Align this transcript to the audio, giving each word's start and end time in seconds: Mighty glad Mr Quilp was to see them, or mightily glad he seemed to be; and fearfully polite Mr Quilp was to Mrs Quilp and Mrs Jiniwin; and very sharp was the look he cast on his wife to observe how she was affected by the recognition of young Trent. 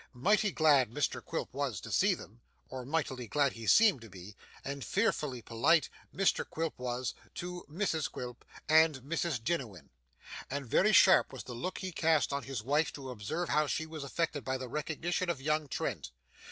Mighty 0.15 0.51
glad 0.51 0.89
Mr 0.89 1.23
Quilp 1.23 1.53
was 1.53 1.79
to 1.81 1.91
see 1.91 2.15
them, 2.15 2.41
or 2.69 2.85
mightily 2.85 3.27
glad 3.27 3.53
he 3.53 3.67
seemed 3.67 4.01
to 4.01 4.09
be; 4.09 4.35
and 4.65 4.83
fearfully 4.83 5.43
polite 5.43 5.89
Mr 6.11 6.43
Quilp 6.43 6.73
was 6.79 7.13
to 7.35 7.63
Mrs 7.69 8.11
Quilp 8.11 8.43
and 8.67 9.01
Mrs 9.01 9.39
Jiniwin; 9.39 9.91
and 10.49 10.65
very 10.65 10.91
sharp 10.91 11.31
was 11.31 11.43
the 11.43 11.53
look 11.53 11.77
he 11.77 11.91
cast 11.91 12.33
on 12.33 12.41
his 12.41 12.63
wife 12.63 12.91
to 12.93 13.11
observe 13.11 13.49
how 13.49 13.67
she 13.67 13.85
was 13.85 14.03
affected 14.03 14.43
by 14.43 14.57
the 14.57 14.67
recognition 14.67 15.29
of 15.29 15.39
young 15.39 15.67
Trent. 15.67 16.09